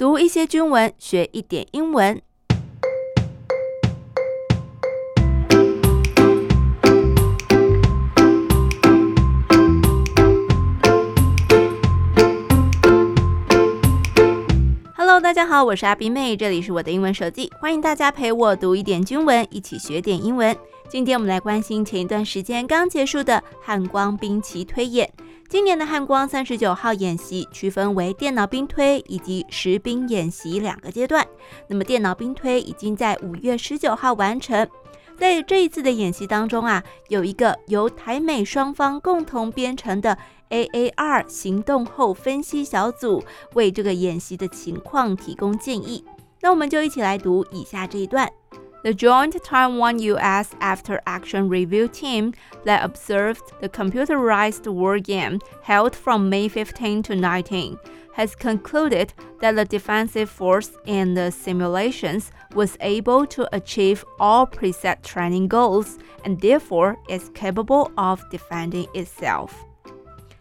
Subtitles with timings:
[0.00, 2.22] 读一些军文，学一点英文。
[15.22, 20.56] 大家好，我是阿宾妹，这里是我的英文手记，欢迎大家陪我读一点军文，一起学点英文。
[20.88, 25.08] 今天我们来关心前一段时间刚结束的汉光兵棋推演。
[25.50, 31.26] 今年的汉光三十九号演习区分为电脑兵推以及实兵演习两个阶段。
[31.66, 34.68] 那么电脑兵推已经在五月十九号完成。
[35.18, 40.16] 在这一次的演习当中啊，有一个由台美双方共同编成的
[40.50, 43.20] AAR 行动后分析小组，
[43.54, 46.04] 为这个演习的情况提供建议。
[46.42, 48.30] 那我们就一起来读以下这一段。
[48.83, 50.53] The Joint Taiwan-U.S.
[50.59, 52.33] After-Action Review Team
[52.65, 57.79] that observed the computerized war game held from May 15 to 19
[58.13, 65.01] has concluded that the defensive force in the simulations was able to achieve all preset
[65.01, 69.49] training goals and therefore is capable of defending itself.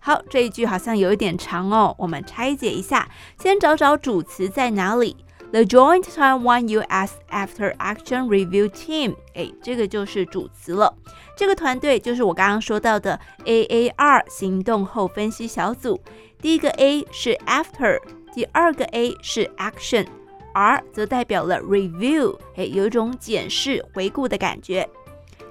[0.00, 3.06] 好，这一句好像有一点长哦，我们拆解一下，
[3.38, 5.14] 先找找主词在哪里。
[5.55, 7.13] The Joint Taiwan-U.S.
[7.29, 10.93] After-Action Review Team，哎，这个就是主词了。
[11.33, 15.97] 这个团队就是我刚刚说到的 AAR 行动后分析小组。
[16.41, 18.01] 第一个 A 是 After，
[18.33, 24.89] 第二个 A 是 Action，R 则代表了 Review，哎，有一种检视、回顾的感觉。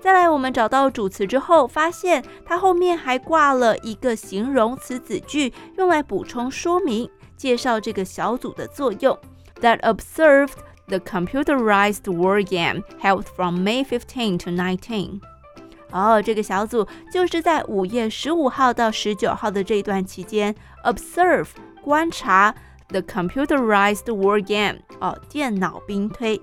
[0.03, 7.09] 再来，我们找到主词之后，发现它后面还挂了一个形容词子句，用来补充说明、
[7.39, 9.19] 介绍这个小组的作用。
[9.65, 15.21] That observed the computerized war game held from May 15 to 19。
[15.91, 21.49] 哦，这个小组就是在五月十五号到十九号的这段期间，observe
[21.83, 22.55] 观察
[22.89, 26.41] the computerized war game 哦，电脑兵推。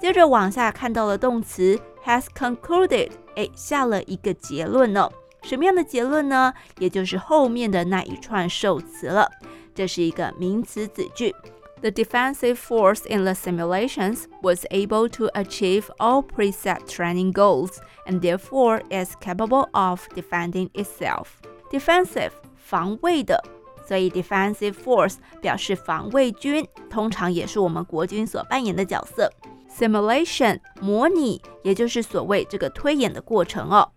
[0.00, 5.12] 接着往下看到了动词 has concluded，哎，下了一个结论呢、哦。
[5.42, 6.52] 什么样的结论呢？
[6.78, 9.30] 也就是后面的那一串受词了。
[9.74, 11.34] 这是一个名词子句。
[11.81, 18.81] The defensive force in the simulations was able to achieve all preset training goals and therefore
[18.89, 21.27] is capable of defending itself.
[21.69, 23.43] Defensive 防卫的，
[23.87, 29.31] 所以 defensive force 表示防卫军，通常也是我们国军所扮演的角色。
[29.69, 33.91] Simulation 模拟，也就是所谓这个推演的过程哦。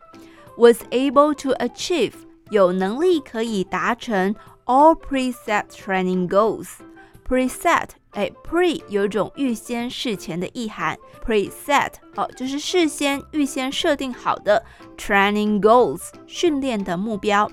[0.58, 2.14] Was able to achieve
[2.50, 4.34] 有能力可以达成
[4.66, 6.68] all preset training goals。
[7.27, 14.63] Preset，哎，pre 有一种预先事前的意涵，preset 哦，就是事先预先设定好的
[14.97, 17.49] training goals 训练的目标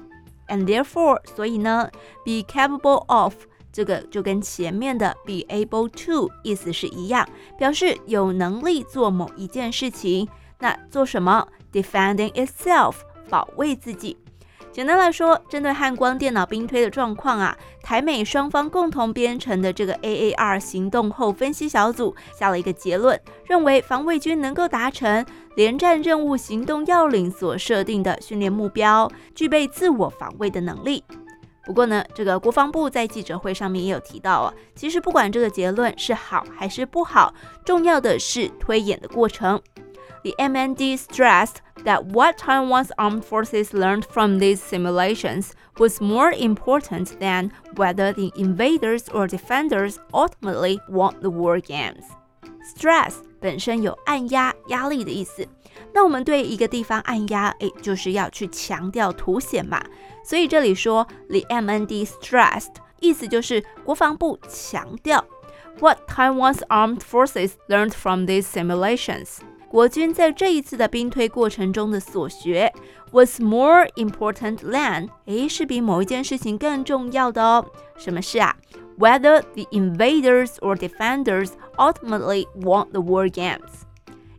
[0.49, 1.89] ，and therefore 所以呢
[2.25, 3.35] ，be capable of
[3.73, 7.27] 这个就跟前面的 be able to 意思是一样，
[7.57, 12.97] 表示有能力做某一件事情，那做什么？Defending itself
[13.29, 14.19] 保卫自己。
[14.73, 25.27] 简单来说，针对汉光电脑兵推的状况啊，台美双方共同编成的这个 AAR 行动后分析小组下了一个结论，认为防卫军能够达成
[25.57, 31.03] 联战任务行动要领所设定的训练目标，具备自我防卫的能力。
[31.65, 39.61] 不过呢，这个国防部在记者会上面也有提到啊，其实不管这个结论是好还是不好，重要的是推演的过程。
[40.24, 47.52] The MND stressed that what Taiwan's armed forces learned from these simulations was more important than
[47.76, 52.04] whether the invaders or defenders ultimately won the war games.
[52.76, 55.48] Stress 本身有按压、压力的意思。
[55.94, 59.82] 那我们对一个地方按压，诶，就是要去强调、凸显嘛。
[60.24, 65.24] 所以这里说 the MND stressed，意思就是国防部强调
[65.80, 69.38] what Taiwan's armed forces learned from these simulations。
[69.71, 72.73] 国军在这一次的兵推过程中的所学
[73.13, 77.65] ，was more important than，诶，是比某一件事情更重要的哦。
[77.97, 78.57] 什么事啊
[78.99, 83.85] ？Whether the invaders or defenders ultimately won the war games.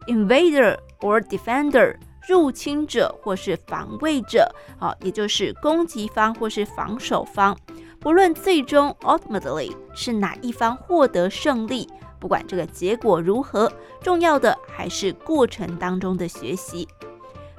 [0.08, 1.96] Invader or defender，
[2.28, 7.58] 入侵者或是防卫者，啊，也就是攻击方或是防守方。
[8.02, 11.88] 不论最终 ultimately 是哪一方获得胜利。
[12.22, 13.70] 不管这个结果如何，
[14.00, 16.88] 重要的还是过程当中的学习。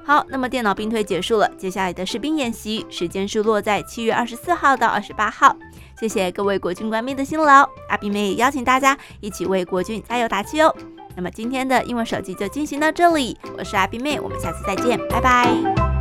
[0.05, 5.55] 好，那么电脑兵推结束了，接下来的士兵演习时间是落在七月二十四号到二十八号。
[5.99, 10.73] 谢谢各位国军官兵的辛劳，阿宾妹也邀请大家一起为国军加油打气哦。
[11.15, 15.92] 那么今天的英文手机就进行到这里，我是阿宾妹，我们下次再见，拜拜。